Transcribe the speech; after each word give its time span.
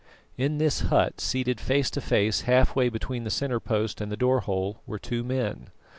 In 0.35 0.57
this 0.57 0.79
hut, 0.81 1.21
seated 1.21 1.59
face 1.61 1.91
to 1.91 2.01
face 2.01 2.41
halfway 2.41 2.89
between 2.89 3.23
the 3.23 3.29
centre 3.29 3.59
post 3.59 4.01
and 4.01 4.11
the 4.11 4.17
door 4.17 4.39
hole, 4.39 4.81
were 4.87 4.97
two 4.97 5.23
men. 5.23 5.69